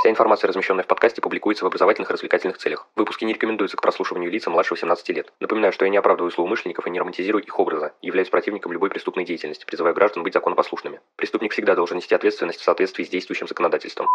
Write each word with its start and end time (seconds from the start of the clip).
Вся 0.00 0.08
информация, 0.08 0.48
размещенная 0.48 0.82
в 0.82 0.86
подкасте, 0.86 1.20
публикуется 1.20 1.62
в 1.62 1.66
образовательных 1.66 2.08
и 2.08 2.14
развлекательных 2.14 2.56
целях. 2.56 2.88
Выпуски 2.96 3.26
не 3.26 3.34
рекомендуются 3.34 3.76
к 3.76 3.82
прослушиванию 3.82 4.30
лица 4.30 4.48
младше 4.48 4.72
18 4.72 5.06
лет. 5.10 5.30
Напоминаю, 5.40 5.74
что 5.74 5.84
я 5.84 5.90
не 5.90 5.98
оправдываю 5.98 6.30
злоумышленников 6.30 6.86
и 6.86 6.90
не 6.90 6.98
романтизирую 6.98 7.44
их 7.44 7.58
образа, 7.58 7.92
являюсь 8.00 8.30
противником 8.30 8.72
любой 8.72 8.88
преступной 8.88 9.26
деятельности, 9.26 9.66
призываю 9.66 9.94
граждан 9.94 10.22
быть 10.22 10.32
законопослушными. 10.32 11.00
Преступник 11.16 11.52
всегда 11.52 11.74
должен 11.74 11.98
нести 11.98 12.14
ответственность 12.14 12.60
в 12.60 12.64
соответствии 12.64 13.04
с 13.04 13.10
действующим 13.10 13.46
законодательством. 13.46 14.08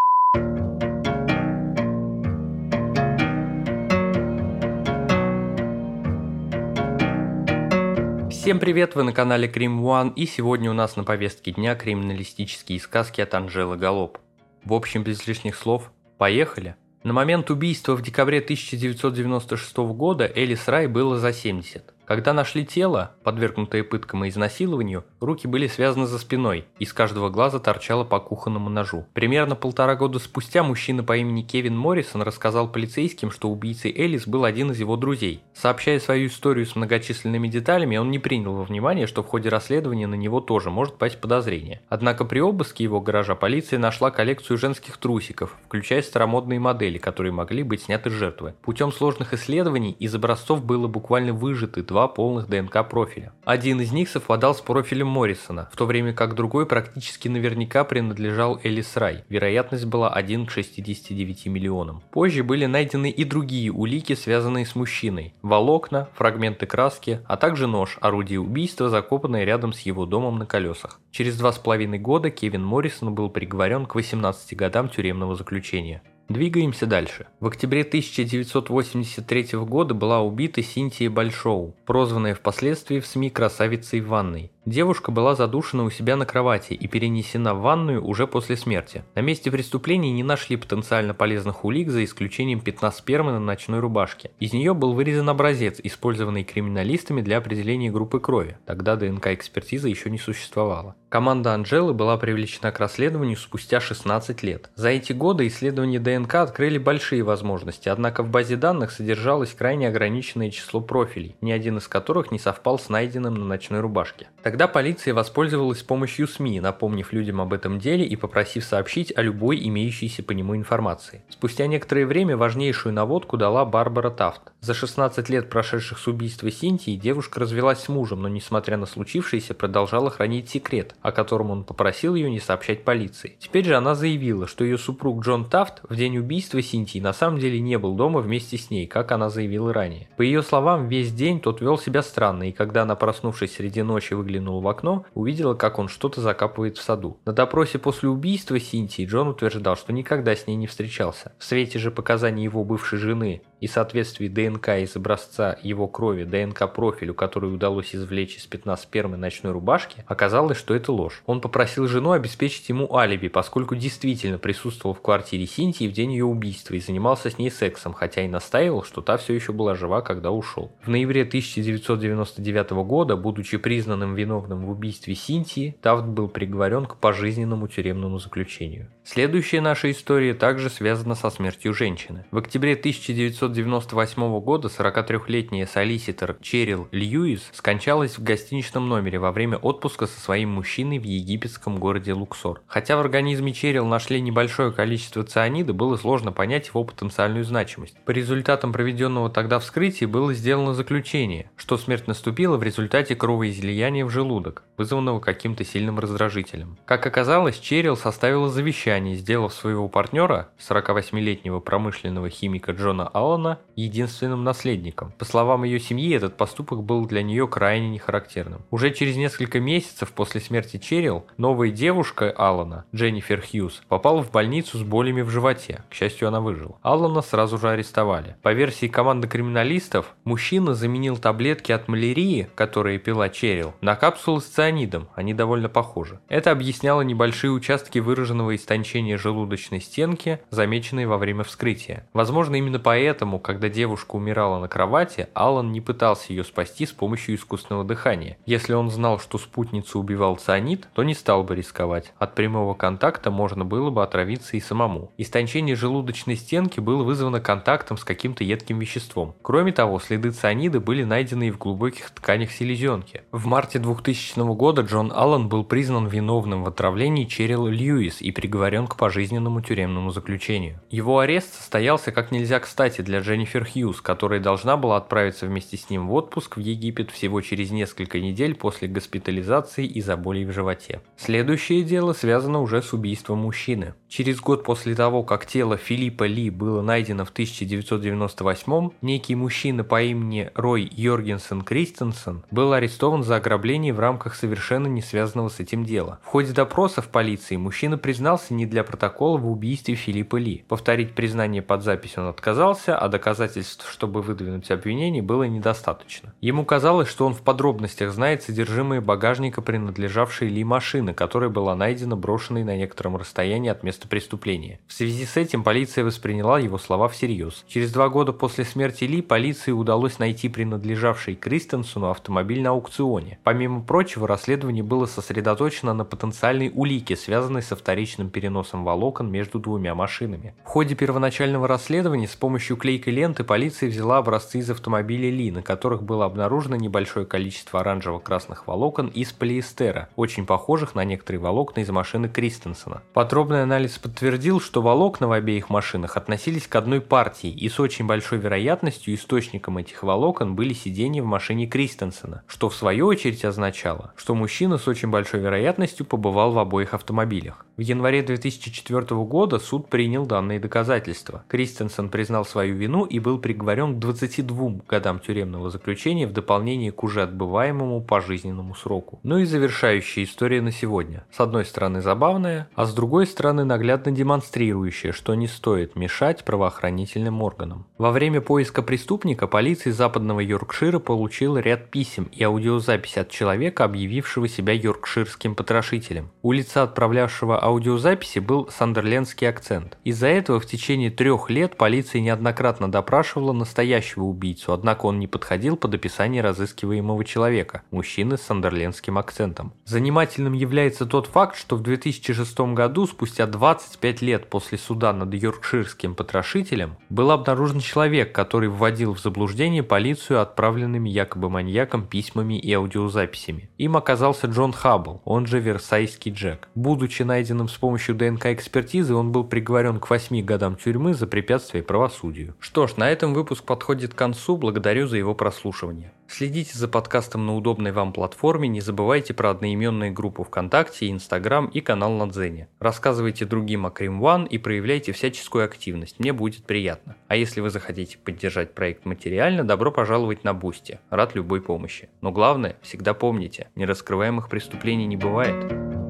Всем 8.32 8.60
привет, 8.60 8.96
вы 8.96 9.04
на 9.04 9.14
канале 9.14 9.48
Крим 9.48 9.86
One, 9.86 10.14
и 10.16 10.26
сегодня 10.26 10.72
у 10.72 10.74
нас 10.74 10.96
на 10.96 11.04
повестке 11.04 11.52
дня 11.52 11.76
криминалистические 11.76 12.80
сказки 12.80 13.22
от 13.22 13.36
Анжелы 13.36 13.78
Галоп. 13.78 14.18
В 14.66 14.74
общем, 14.74 15.04
без 15.04 15.28
лишних 15.28 15.56
слов, 15.56 15.92
поехали! 16.18 16.76
На 17.04 17.14
момент 17.14 17.52
убийства 17.52 17.96
в 17.96 18.02
декабре 18.02 18.40
1996 18.40 19.78
года 19.78 20.26
Элис 20.26 20.68
Рай 20.68 20.88
было 20.88 21.20
за 21.20 21.34
70. 21.34 21.95
Когда 22.06 22.34
нашли 22.34 22.66
тело, 22.66 23.14
подвергнутое 23.24 23.84
пыткам 23.84 24.26
и 24.26 24.30
изнасилованию, 24.30 25.06
руки 25.20 25.48
были 25.48 25.68
связаны 25.68 26.06
за 26.06 26.20
спиной, 26.20 26.66
из 26.78 26.94
каждого 26.94 27.30
глаза 27.30 27.60
торчало 27.60 28.04
по 28.04 28.20
кухонному 28.20 28.70
ножу. 28.70 29.08
Примерно 29.14 29.56
полтора 29.56 29.96
года 29.96 30.20
спустя 30.20 30.62
мужчина 30.62 31.04
по 31.04 31.18
имени 31.18 31.42
Кевин 31.42 31.76
Моррисон 31.76 32.22
рассказал 32.22 32.72
полицейским, 32.72 33.32
что 33.32 33.50
убийцей 33.50 33.92
Элис 33.92 34.28
был 34.28 34.44
один 34.46 34.72
из 34.72 34.80
его 34.80 34.98
друзей. 34.98 35.42
Сообщая 35.56 36.00
свою 36.00 36.28
историю 36.28 36.68
с 36.68 36.76
многочисленными 36.76 37.48
деталями, 37.48 37.98
он 37.98 38.12
не 38.12 38.20
принял 38.20 38.54
во 38.54 38.64
внимание, 38.64 39.08
что 39.08 39.24
в 39.24 39.28
ходе 39.28 39.50
расследования 39.50 40.06
на 40.06 40.16
него 40.16 40.42
тоже 40.42 40.70
может 40.70 41.00
пасть 41.00 41.20
подозрение. 41.20 41.82
Однако 41.90 42.24
при 42.24 42.40
обыске 42.40 42.84
его 42.84 43.02
гаража 43.02 43.34
полиция 43.34 43.80
нашла 43.80 44.12
коллекцию 44.12 44.60
женских 44.60 44.98
трусиков, 44.98 45.58
включая 45.66 46.04
старомодные 46.04 46.60
модели, 46.60 47.00
которые 47.00 47.32
могли 47.32 47.64
быть 47.64 47.82
сняты 47.82 48.12
с 48.12 48.14
жертвы. 48.14 48.54
Путем 48.62 48.92
сложных 48.92 49.34
исследований 49.34 49.96
из 49.98 50.14
образцов 50.14 50.64
было 50.64 50.88
буквально 50.88 51.34
выжаты 51.34 51.82
два 51.96 52.10
полных 52.10 52.50
ДНК 52.50 52.86
профиля. 52.90 53.32
Один 53.46 53.80
из 53.80 53.94
них 53.94 54.10
совпадал 54.10 54.54
с 54.54 54.60
профилем 54.60 55.08
Моррисона, 55.08 55.70
в 55.72 55.78
то 55.78 55.86
время 55.86 56.12
как 56.12 56.36
другой 56.36 56.66
практически 56.66 57.30
наверняка 57.30 57.86
принадлежал 57.86 58.60
Элис 58.66 58.98
Рай. 58.98 59.24
Вероятность 59.30 59.86
была 59.86 60.10
1 60.10 60.46
к 60.46 60.52
69 60.52 61.46
миллионам. 61.46 62.04
Позже 62.12 62.44
были 62.44 62.66
найдены 62.66 63.10
и 63.10 63.24
другие 63.24 63.72
улики, 63.72 64.14
связанные 64.14 64.66
с 64.66 64.76
мужчиной. 64.76 65.36
Волокна, 65.42 66.10
фрагменты 66.16 66.66
краски, 66.66 67.22
а 67.28 67.38
также 67.38 67.66
нож, 67.66 67.98
орудие 68.02 68.42
убийства, 68.42 68.90
закопанное 68.90 69.46
рядом 69.46 69.72
с 69.72 69.80
его 69.80 70.06
домом 70.06 70.38
на 70.38 70.46
колесах. 70.46 71.00
Через 71.12 71.38
два 71.38 71.54
с 71.54 71.60
половиной 71.60 71.98
года 71.98 72.30
Кевин 72.30 72.66
Моррисон 72.66 73.16
был 73.16 73.30
приговорен 73.30 73.86
к 73.86 73.96
18 73.96 74.54
годам 74.58 74.90
тюремного 74.90 75.38
заключения. 75.38 76.02
Двигаемся 76.28 76.88
дальше. 76.88 77.28
В 77.40 77.46
октябре 77.46 77.82
1983 77.82 79.60
года 79.60 79.94
была 79.94 80.22
убита 80.22 80.64
Синтия 80.64 81.10
Большоу, 81.10 81.76
прозванная 81.86 82.34
впоследствии 82.34 83.00
в 83.00 83.06
СМИ 83.06 83.30
красавицей 83.30 84.02
ванной. 84.02 84.52
Девушка 84.66 85.12
была 85.12 85.36
задушена 85.36 85.84
у 85.84 85.92
себя 85.92 86.16
на 86.16 86.26
кровати 86.26 86.74
и 86.74 86.88
перенесена 86.88 87.54
в 87.54 87.62
ванную 87.62 88.04
уже 88.04 88.26
после 88.26 88.58
смерти. 88.58 89.04
На 89.14 89.20
месте 89.20 89.52
преступления 89.52 90.12
не 90.12 90.24
нашли 90.24 90.58
потенциально 90.58 91.14
полезных 91.14 91.64
улик 91.64 91.92
за 91.92 92.04
исключением 92.04 92.62
пятна 92.62 92.90
спермы 92.90 93.34
на 93.34 93.40
ночной 93.40 93.80
рубашке. 93.80 94.32
Из 94.40 94.54
нее 94.54 94.74
был 94.74 94.94
вырезан 94.94 95.30
образец, 95.30 95.80
использованный 95.84 96.44
криминалистами 96.44 97.22
для 97.22 97.38
определения 97.38 97.92
группы 97.92 98.20
крови. 98.20 98.58
Тогда 98.66 98.96
ДНК-экспертиза 98.96 99.88
еще 99.88 100.10
не 100.10 100.18
существовала. 100.18 100.96
Команда 101.10 101.54
Анжелы 101.54 101.94
была 101.94 102.18
привлечена 102.18 102.72
к 102.72 102.80
расследованию 102.80 103.38
спустя 103.38 103.80
16 103.80 104.44
лет. 104.44 104.72
За 104.76 104.90
эти 104.90 105.14
годы 105.14 105.48
исследования 105.48 106.00
ДНК 106.00 106.36
открыли 106.36 106.78
большие 106.78 107.24
возможности, 107.24 107.88
однако 107.88 108.24
в 108.24 108.30
базе 108.30 108.58
данных 108.58 108.92
содержалось 108.92 109.54
крайне 109.54 109.88
ограниченное 109.88 110.50
число 110.50 110.82
профилей, 110.82 111.38
ни 111.40 111.52
один 111.52 111.78
из 111.78 111.88
которых 111.88 112.32
не 112.32 112.40
совпал 112.40 112.80
с 112.80 112.90
найденным 112.90 113.36
на 113.36 113.46
ночной 113.46 113.80
рубашке. 113.80 114.28
Полиция 114.68 115.14
воспользовалась 115.14 115.84
помощью 115.84 116.28
СМИ, 116.28 116.62
напомнив 116.62 117.12
людям 117.12 117.42
об 117.42 117.52
этом 117.52 117.80
деле 117.80 118.06
и 118.06 118.16
попросив 118.16 118.64
сообщить 118.64 119.12
о 119.16 119.22
любой 119.22 119.60
имеющейся 119.68 120.24
по 120.24 120.32
нему 120.32 120.56
информации. 120.56 121.24
Спустя 121.30 121.68
некоторое 121.68 122.06
время 122.06 122.38
важнейшую 122.38 122.94
наводку 122.94 123.36
дала 123.38 123.66
Барбара 123.66 124.10
Тафт. 124.10 124.42
За 124.62 124.74
16 124.74 125.30
лет 125.30 125.50
прошедших 125.50 126.00
с 126.00 126.08
убийства 126.08 126.50
Синтии 126.50 126.96
девушка 126.96 127.40
развелась 127.40 127.82
с 127.82 127.90
мужем, 127.90 128.22
но 128.22 128.30
несмотря 128.30 128.78
на 128.78 128.86
случившееся 128.86 129.54
продолжала 129.54 130.10
хранить 130.10 130.50
секрет, 130.50 130.96
о 131.02 131.12
котором 131.12 131.52
он 131.52 131.64
попросил 131.64 132.16
ее 132.16 132.32
не 132.32 132.40
сообщать 132.40 132.84
полиции. 132.84 133.38
Теперь 133.40 133.66
же 133.66 133.76
она 133.76 133.94
заявила, 133.94 134.48
что 134.48 134.64
ее 134.64 134.78
супруг 134.78 135.24
Джон 135.24 135.46
Тафт 135.46 135.82
в 135.90 135.96
день 135.96 136.18
убийства 136.18 136.62
Синтии 136.62 137.00
на 137.00 137.14
самом 137.14 137.40
деле 137.40 137.60
не 137.60 137.78
был 137.78 137.96
дома 137.96 138.22
вместе 138.22 138.58
с 138.58 138.70
ней, 138.70 138.88
как 138.88 139.12
она 139.12 139.30
заявила 139.30 139.74
ранее. 139.74 140.08
По 140.18 140.22
ее 140.22 140.42
словам, 140.42 140.88
весь 140.88 141.12
день 141.12 141.40
тот 141.42 141.62
вел 141.62 141.78
себя 141.78 142.02
странно, 142.02 142.50
и 142.50 142.52
когда 142.52 142.84
она, 142.84 142.96
проснувшись 142.96 143.56
среди 143.56 143.82
ночи, 143.82 144.14
выглянула 144.14 144.45
выглянула 144.46 144.62
в 144.62 144.68
окно, 144.68 145.06
увидела, 145.14 145.56
как 145.56 145.80
он 145.80 145.88
что-то 145.88 146.22
закапывает 146.22 146.78
в 146.78 146.82
саду. 146.82 147.18
На 147.26 147.34
допросе 147.34 147.80
после 147.80 148.10
убийства 148.10 148.60
Синтии 148.60 149.06
Джон 149.06 149.28
утверждал, 149.28 149.76
что 149.76 149.94
никогда 149.94 150.36
с 150.36 150.48
ней 150.48 150.56
не 150.56 150.68
встречался. 150.68 151.34
В 151.40 151.44
свете 151.44 151.80
же 151.80 151.92
показаний 151.92 152.44
его 152.44 152.64
бывшей 152.64 153.00
жены 153.00 153.42
и 153.66 153.68
соответствии 153.68 154.28
ДНК 154.28 154.70
из 154.70 154.96
образца 154.96 155.58
его 155.64 155.88
крови 155.88 156.24
ДНК-профилю, 156.24 157.16
который 157.16 157.52
удалось 157.52 157.96
извлечь 157.96 158.38
из 158.38 158.46
пятна 158.46 158.78
спермы 158.78 159.18
ночной 159.18 159.54
рубашки, 159.54 160.04
оказалось, 160.06 160.58
что 160.58 160.76
это 160.76 160.92
ложь. 160.92 161.24
Он 161.26 161.42
попросил 161.42 161.88
жену 161.88 162.12
обеспечить 162.12 162.70
ему 162.70 162.96
алиби, 162.96 163.28
поскольку 163.28 163.76
действительно 163.76 164.38
присутствовал 164.38 164.94
в 164.94 165.02
квартире 165.02 165.48
Синтии 165.48 165.88
в 165.88 165.94
день 165.94 166.12
ее 166.12 166.26
убийства 166.26 166.76
и 166.76 166.80
занимался 166.80 167.32
с 167.32 167.40
ней 167.40 167.50
сексом, 167.50 167.94
хотя 167.94 168.22
и 168.22 168.28
настаивал, 168.28 168.84
что 168.84 169.02
та 169.02 169.18
все 169.18 169.34
еще 169.34 169.52
была 169.52 169.74
жива, 169.74 170.02
когда 170.02 170.30
ушел. 170.30 170.72
В 170.84 170.90
ноябре 170.90 171.24
1999 171.24 172.72
года, 172.86 173.16
будучи 173.16 173.58
признанным 173.58 174.14
виновным 174.14 174.66
в 174.66 174.70
убийстве 174.70 175.16
Синтии, 175.16 175.76
Тафт 175.82 176.06
был 176.06 176.28
приговорен 176.28 176.86
к 176.86 176.98
пожизненному 176.98 177.68
тюремному 177.68 178.20
заключению. 178.20 178.90
Следующая 179.04 179.62
наша 179.62 179.90
история 179.90 180.36
также 180.36 180.70
связана 180.70 181.16
со 181.16 181.32
смертью 181.32 181.74
женщины. 181.74 182.26
В 182.30 182.38
октябре 182.38 182.74
1900 182.74 183.55
1998 183.62 184.40
года 184.42 184.68
43-летняя 184.68 185.66
солиситор 185.66 186.36
Черил 186.42 186.90
Льюис 186.92 187.50
скончалась 187.54 188.18
в 188.18 188.24
гостиничном 188.24 188.90
номере 188.90 189.18
во 189.18 189.32
время 189.32 189.58
отпуска 189.58 190.08
со 190.08 190.20
своим 190.20 190.50
мужчиной 190.50 191.00
в 191.00 191.04
египетском 191.04 191.78
городе 191.78 192.14
Луксор. 192.14 192.62
Хотя 192.68 192.98
в 192.98 193.00
организме 193.00 193.54
Черил 193.54 193.86
нашли 193.86 194.20
небольшое 194.20 194.72
количество 194.72 195.24
цианида, 195.24 195.74
было 195.74 195.96
сложно 195.96 196.32
понять 196.34 196.68
его 196.68 196.84
потенциальную 196.84 197.46
значимость. 197.46 197.96
По 198.06 198.12
результатам 198.12 198.74
проведенного 198.74 199.30
тогда 199.30 199.60
вскрытия 199.60 200.08
было 200.08 200.34
сделано 200.34 200.74
заключение, 200.74 201.50
что 201.56 201.78
смерть 201.78 202.08
наступила 202.08 202.58
в 202.58 202.64
результате 202.64 203.16
кровоизлияния 203.16 204.06
в 204.06 204.10
желудок, 204.10 204.64
вызванного 204.78 205.20
каким-то 205.20 205.64
сильным 205.64 206.00
раздражителем. 206.00 206.78
Как 206.86 207.06
оказалось, 207.06 207.60
Черил 207.60 207.98
составила 207.98 208.50
завещание, 208.50 209.16
сделав 209.16 209.54
своего 209.54 209.88
партнера, 209.88 210.50
48-летнего 210.58 211.60
промышленного 211.60 212.30
химика 212.30 212.72
Джона 212.72 213.10
Алла, 213.14 213.26
Алана 213.26 213.60
единственным 213.76 214.44
наследником. 214.44 215.12
По 215.18 215.26
словам 215.26 215.64
ее 215.64 215.80
семьи, 215.80 216.16
этот 216.16 216.38
поступок 216.38 216.84
был 216.84 217.06
для 217.06 217.24
нее 217.24 217.48
крайне 217.48 217.90
нехарактерным. 217.90 218.62
Уже 218.72 218.92
через 218.92 219.18
несколько 219.18 219.60
месяцев 219.60 220.12
после 220.12 220.40
смерти 220.40 220.78
Черил, 220.78 221.26
новая 221.38 221.72
девушка 221.72 222.34
Алана, 222.38 222.86
Дженнифер 222.94 223.42
Хьюз, 223.42 223.82
попала 223.90 224.24
в 224.24 224.32
больницу 224.32 224.78
с 224.78 224.84
болями 224.84 225.22
в 225.22 225.30
животе. 225.30 225.84
К 225.90 225.94
счастью, 225.94 226.28
она 226.28 226.40
выжила. 226.40 226.78
Алана 226.82 227.22
сразу 227.22 227.58
же 227.58 227.70
арестовали. 227.70 228.36
По 228.42 228.54
версии 228.54 228.88
команды 228.88 229.28
криминалистов, 229.28 230.16
мужчина 230.24 230.76
заменил 230.76 231.18
таблетки 231.18 231.72
от 231.72 231.88
малярии, 231.88 232.48
которые 232.56 233.00
пила 233.00 233.28
Черил, 233.30 233.74
на 233.82 233.96
капсулы 233.96 234.40
с 234.40 234.46
цианидом, 234.66 235.10
они 235.14 235.36
довольно 235.36 235.70
похожи. 235.70 236.20
Это 236.28 236.50
объясняло 236.50 237.02
небольшие 237.02 237.52
участки 237.52 238.00
выраженного 238.00 238.56
истончения 238.56 239.16
желудочной 239.16 239.80
стенки, 239.80 240.40
замеченные 240.50 241.08
во 241.08 241.20
время 241.20 241.44
вскрытия. 241.44 242.08
Возможно, 242.14 242.56
именно 242.56 242.80
поэтому 242.80 243.40
когда 243.40 243.70
девушка 243.70 244.16
умирала 244.16 244.60
на 244.60 244.68
кровати, 244.68 245.28
Алан 245.36 245.72
не 245.72 245.82
пытался 245.82 246.34
ее 246.34 246.44
спасти 246.44 246.88
с 246.88 246.92
помощью 246.92 247.36
искусственного 247.36 247.86
дыхания. 247.86 248.38
Если 248.48 248.74
он 248.74 248.90
знал, 248.90 249.20
что 249.20 249.38
спутницу 249.38 250.00
убивал 250.00 250.38
цианид, 250.38 250.88
то 250.96 251.04
не 251.04 251.14
стал 251.14 251.44
бы 251.44 251.56
рисковать. 251.56 252.12
От 252.18 252.34
прямого 252.34 252.74
контакта 252.74 253.30
можно 253.30 253.66
было 253.66 253.92
бы 253.92 254.02
отравиться 254.02 254.58
и 254.58 254.60
самому. 254.60 255.12
Истончение 255.18 255.76
желудочной 255.76 256.38
стенки 256.38 256.80
было 256.80 257.04
вызвано 257.04 257.40
контактом 257.40 257.98
с 257.98 258.04
каким-то 258.04 258.44
едким 258.44 258.80
веществом. 258.80 259.36
Кроме 259.44 259.74
того, 259.74 260.00
следы 260.00 260.32
цианида 260.32 260.80
были 260.80 261.04
найдены 261.04 261.50
и 261.50 261.52
в 261.52 261.60
глубоких 261.60 262.10
тканях 262.10 262.52
селезенки. 262.52 263.22
В 263.32 263.46
марте 263.46 263.78
2000 263.78 264.55
года 264.56 264.82
Джон 264.82 265.12
Аллен 265.14 265.48
был 265.48 265.64
признан 265.64 266.08
виновным 266.08 266.64
в 266.64 266.68
отравлении 266.68 267.26
Черил 267.26 267.68
Льюис 267.68 268.22
и 268.22 268.32
приговорен 268.32 268.88
к 268.88 268.98
пожизненному 268.98 269.62
тюремному 269.62 270.12
заключению. 270.12 270.80
Его 270.90 271.20
арест 271.20 271.54
состоялся 271.54 272.12
как 272.12 272.32
нельзя 272.32 272.60
кстати 272.60 273.02
для 273.02 273.20
Дженнифер 273.20 273.66
Хьюз, 273.66 274.02
которая 274.02 274.40
должна 274.40 274.78
была 274.78 274.98
отправиться 274.98 275.46
вместе 275.46 275.78
с 275.78 275.90
ним 275.90 276.08
в 276.08 276.14
отпуск 276.14 276.58
в 276.58 276.60
Египет 276.60 277.12
всего 277.12 277.42
через 277.42 277.72
несколько 277.72 278.20
недель 278.20 278.56
после 278.56 278.88
госпитализации 278.88 279.86
из-за 279.86 280.18
болей 280.18 280.46
в 280.46 280.52
животе. 280.52 281.02
Следующее 281.18 281.84
дело 281.84 282.14
связано 282.14 282.62
уже 282.62 282.82
с 282.82 282.94
убийством 282.94 283.40
мужчины. 283.40 283.94
Через 284.16 284.40
год 284.40 284.64
после 284.64 284.96
того, 284.96 285.24
как 285.24 285.46
тело 285.46 285.76
Филиппа 285.76 286.24
Ли 286.24 286.50
было 286.50 286.82
найдено 286.82 287.26
в 287.26 287.32
1998, 287.32 288.92
некий 289.02 289.36
мужчина 289.36 289.84
по 289.84 290.02
имени 290.02 290.52
Рой 290.56 290.90
Йоргенсен 290.90 291.64
Кристенсен 291.64 292.42
был 292.50 292.72
арестован 292.72 293.24
за 293.26 293.36
ограбление 293.36 293.92
в 293.92 294.00
рамках 294.00 294.36
совершенно 294.36 294.88
не 294.88 295.02
связанного 295.02 295.50
с 295.50 295.60
этим 295.60 295.84
дела. 295.84 296.20
В 296.24 296.28
ходе 296.28 296.54
допросов 296.54 297.10
полиции 297.10 297.58
мужчина 297.58 297.98
признался 297.98 298.54
не 298.54 298.66
для 298.66 298.86
протокола 298.86 299.38
в 299.38 299.52
убийстве 299.52 299.96
Филиппа 299.96 300.38
Ли. 300.38 300.64
Повторить 300.70 301.14
признание 301.14 301.62
под 301.62 301.84
запись 301.84 302.18
он 302.18 302.28
отказался, 302.28 302.98
а 302.98 303.10
доказательств, 303.10 303.92
чтобы 303.92 304.22
выдвинуть 304.22 304.72
обвинение, 304.72 305.24
было 305.24 305.44
недостаточно. 305.44 306.34
Ему 306.40 306.64
казалось, 306.64 307.10
что 307.10 307.26
он 307.26 307.34
в 307.34 307.42
подробностях 307.42 308.14
знает 308.14 308.44
содержимое 308.44 309.02
багажника, 309.02 309.62
принадлежавшей 309.62 310.48
Ли 310.48 310.64
машины, 310.64 311.14
которая 311.14 311.50
была 311.50 311.76
найдена 311.76 312.16
брошенной 312.16 312.64
на 312.64 312.78
некотором 312.78 313.18
расстоянии 313.18 313.70
от 313.70 313.84
места 313.84 314.05
преступления. 314.08 314.80
В 314.88 314.94
связи 314.94 315.26
с 315.26 315.38
этим 315.38 315.64
полиция 315.64 316.04
восприняла 316.04 316.60
его 316.60 316.78
слова 316.78 317.08
всерьез. 317.08 317.64
Через 317.68 317.92
два 317.92 318.10
года 318.10 318.34
после 318.34 318.66
смерти 318.66 319.06
Ли 319.06 319.22
полиции 319.22 319.72
удалось 319.72 320.20
найти 320.20 320.50
принадлежавший 320.50 321.36
Кристенсену 321.36 322.10
автомобиль 322.10 322.62
на 322.62 322.72
аукционе. 322.72 323.40
Помимо 323.44 323.82
прочего, 323.82 324.28
расследование 324.28 324.84
было 324.84 325.06
сосредоточено 325.06 325.94
на 325.94 326.06
потенциальной 326.06 326.72
улике, 326.74 327.16
связанной 327.16 327.62
со 327.62 327.76
вторичным 327.76 328.30
переносом 328.30 328.84
волокон 328.84 329.32
между 329.32 329.60
двумя 329.60 329.96
машинами. 329.96 330.56
В 330.66 330.68
ходе 330.68 330.96
первоначального 330.96 331.68
расследования 331.68 332.28
с 332.28 332.36
помощью 332.36 332.78
клейкой 332.78 333.14
ленты 333.14 333.44
полиция 333.44 333.90
взяла 333.90 334.18
образцы 334.18 334.60
из 334.60 334.70
автомобиля 334.70 335.30
Ли, 335.30 335.52
на 335.52 335.62
которых 335.62 336.04
было 336.04 336.26
обнаружено 336.26 336.76
небольшое 336.76 337.26
количество 337.26 337.82
оранжево-красных 337.82 338.68
волокон 338.68 339.08
из 339.08 339.32
полиэстера, 339.32 340.10
очень 340.16 340.46
похожих 340.46 340.96
на 340.96 341.04
некоторые 341.04 341.42
волокна 341.42 341.82
из 341.82 341.90
машины 341.90 342.30
Кристенсена. 342.30 343.04
Подробный 343.14 343.64
анализ 343.64 343.85
подтвердил, 343.92 344.60
что 344.60 344.82
волокна 344.82 345.28
в 345.28 345.32
обеих 345.32 345.70
машинах 345.70 346.18
относились 346.18 346.68
к 346.68 346.76
одной 346.76 347.02
партии, 347.02 347.50
и 347.50 347.70
с 347.70 347.80
очень 347.80 348.06
большой 348.06 348.40
вероятностью 348.40 349.14
источником 349.14 349.78
этих 349.78 350.04
волокон 350.04 350.56
были 350.56 350.74
сиденья 350.74 351.24
в 351.24 351.26
машине 351.26 351.68
Кристенсена, 351.68 352.44
что 352.48 352.70
в 352.70 352.76
свою 352.76 353.08
очередь 353.08 353.46
означало, 353.46 354.14
что 354.16 354.36
мужчина 354.36 354.78
с 354.78 354.88
очень 354.88 355.10
большой 355.10 355.40
вероятностью 355.40 356.06
побывал 356.06 356.52
в 356.52 356.60
обоих 356.60 356.94
автомобилях. 356.94 357.66
В 357.78 357.82
январе 357.82 358.24
2004 358.24 359.02
года 359.26 359.60
суд 359.60 359.90
принял 359.90 360.26
данные 360.26 360.62
доказательства. 360.62 361.44
Кристенсен 361.50 362.08
признал 362.08 362.46
свою 362.46 362.74
вину 362.76 363.04
и 363.04 363.20
был 363.20 363.38
приговорен 363.38 363.96
к 363.96 364.00
22 364.00 364.84
годам 364.88 365.20
тюремного 365.20 365.70
заключения 365.70 366.26
в 366.26 366.32
дополнение 366.32 366.94
к 366.94 367.04
уже 367.04 367.24
отбываемому 367.24 368.02
пожизненному 368.02 368.76
сроку. 368.76 369.20
Ну 369.24 369.40
и 369.40 369.46
завершающая 369.46 370.24
история 370.24 370.62
на 370.62 370.72
сегодня. 370.72 371.26
С 371.34 371.42
одной 371.42 371.66
стороны 371.66 372.00
забавная, 372.00 372.70
а 372.76 372.86
с 372.86 372.94
другой 372.94 373.28
стороны 373.28 373.66
наглядно 373.66 374.14
демонстрирующая, 374.14 375.12
что 375.12 375.36
не 375.36 375.48
стоит 375.48 375.98
мешать 375.98 376.46
правоохранительным 376.46 377.42
органам. 377.42 377.88
Во 377.98 378.12
время 378.12 378.40
поиска 378.40 378.84
преступника 378.84 379.48
полиция 379.48 379.92
западного 379.92 380.40
Йоркшира 380.40 381.00
получила 381.00 381.58
ряд 381.58 381.90
писем 381.90 382.30
и 382.32 382.42
аудиозапись 382.42 383.18
от 383.18 383.30
человека, 383.32 383.84
объявившего 383.84 384.48
себя 384.48 384.72
йоркширским 384.72 385.56
потрошителем. 385.56 386.32
У 386.42 386.54
лица, 386.54 386.84
отправлявшего 386.84 387.65
аудиозаписи, 387.66 388.40
был 388.40 388.70
сандерлендский 388.70 389.50
акцент. 389.50 389.98
Из-за 390.04 390.28
этого 390.28 390.60
в 390.60 390.66
течение 390.66 391.10
трех 391.10 391.50
лет 391.50 391.78
полиция 391.78 392.22
неоднократно 392.22 392.92
допрашивала 392.92 393.54
настоящего 393.54 394.24
убийцу, 394.24 394.74
однако 394.74 395.08
он 395.08 395.20
не 395.20 395.28
подходил 395.28 395.76
под 395.76 395.96
описание 395.96 396.42
разыскиваемого 396.42 397.26
человека, 397.26 397.82
мужчины 397.92 398.38
с 398.38 398.42
сандерлендским 398.42 399.18
акцентом. 399.18 399.74
Занимательным 399.86 400.54
является 400.54 401.06
тот 401.06 401.28
факт, 401.28 401.58
что 401.58 401.76
в 401.76 401.82
2006 401.82 402.60
году, 402.74 403.08
спустя 403.08 403.48
25 403.48 404.22
лет 404.22 404.50
после 404.50 404.78
суда 404.78 405.12
над 405.14 405.34
йоркширским 405.34 406.16
потрошителем, 406.16 406.98
был 407.10 407.32
обнаружен 407.32 407.80
человек, 407.80 408.32
который 408.32 408.70
вводил 408.70 409.16
в 409.16 409.20
заблуждение 409.20 409.82
полицию 409.84 410.42
отправленными 410.42 411.10
якобы 411.10 411.50
маньяком 411.50 412.06
письмами 412.06 412.60
и 412.60 412.72
аудиозаписями. 412.74 413.70
Им 413.78 413.98
оказался 413.98 414.48
Джон 414.48 414.72
Хаббл, 414.72 415.22
он 415.26 415.48
же 415.48 415.60
Версайский 415.60 416.32
Джек. 416.32 416.70
Будучи 416.76 417.24
найденным 417.56 417.68
с 417.70 417.78
помощью 417.78 418.16
ДНК-экспертизы, 418.16 419.16
он 419.16 419.32
был 419.32 419.44
приговорен 419.44 420.00
к 420.00 420.10
8 420.10 420.42
годам 420.44 420.76
тюрьмы 420.76 421.14
за 421.14 421.28
препятствие 421.28 421.84
правосудию. 421.84 422.54
Что 422.60 422.88
ж, 422.88 422.98
на 422.98 423.10
этом 423.10 423.34
выпуск 423.34 423.64
подходит 423.64 424.14
к 424.14 424.18
концу, 424.18 424.58
благодарю 424.58 425.08
за 425.08 425.18
его 425.18 425.34
прослушивание. 425.34 426.12
Следите 426.28 426.78
за 426.78 426.88
подкастом 426.88 427.46
на 427.46 427.56
удобной 427.56 427.92
вам 427.92 428.12
платформе, 428.12 428.68
не 428.68 428.82
забывайте 428.82 429.34
про 429.34 429.52
одноименные 429.52 430.12
группы 430.12 430.44
ВКонтакте, 430.44 431.12
Инстаграм 431.12 431.68
и 431.68 431.82
канал 431.82 432.14
на 432.14 432.28
Дзене. 432.28 432.68
Рассказывайте 432.80 433.46
другим 433.46 433.86
о 433.86 433.92
Crime 433.92 434.22
One 434.22 434.48
и 434.48 434.58
проявляйте 434.58 435.12
всяческую 435.12 435.66
активность, 435.66 436.20
мне 436.20 436.34
будет 436.34 436.66
приятно. 436.66 437.16
А 437.28 437.36
если 437.36 437.62
вы 437.62 437.70
захотите 437.70 438.18
поддержать 438.18 438.74
проект 438.74 439.06
материально, 439.06 439.64
добро 439.64 439.92
пожаловать 439.92 440.44
на 440.44 440.54
Бусти, 440.54 441.00
рад 441.10 441.36
любой 441.36 441.62
помощи. 441.62 442.10
Но 442.22 442.32
главное, 442.32 442.76
всегда 442.82 443.14
помните, 443.14 443.70
нераскрываемых 443.76 444.50
преступлений 444.50 445.06
не 445.06 445.18
бывает. 445.18 446.05